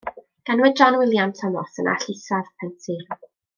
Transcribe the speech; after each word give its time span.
Ganwyd 0.49 0.73
John 0.79 0.97
William 1.01 1.31
Thomas 1.41 1.77
yn 1.85 1.93
Allt 1.93 2.09
Isaf, 2.17 2.51
Pentir. 2.65 3.07